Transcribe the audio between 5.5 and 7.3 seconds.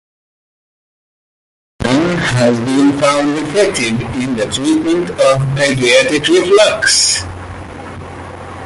pediatric reflux.